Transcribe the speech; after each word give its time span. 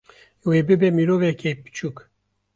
wê 0.49 0.59
bibe 0.67 0.87
miroveke 0.97 1.51
piçûk 1.63 1.97